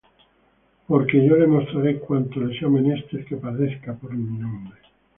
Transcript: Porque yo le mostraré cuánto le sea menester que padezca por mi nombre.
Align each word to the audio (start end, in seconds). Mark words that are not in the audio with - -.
Porque 0.87 1.23
yo 1.23 1.35
le 1.37 1.45
mostraré 1.45 1.99
cuánto 1.99 2.39
le 2.39 2.57
sea 2.57 2.67
menester 2.69 3.23
que 3.23 3.35
padezca 3.37 3.93
por 3.93 4.11
mi 4.11 4.35
nombre. 4.35 4.79